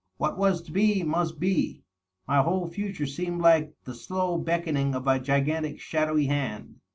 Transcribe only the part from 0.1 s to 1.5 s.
What was to be, must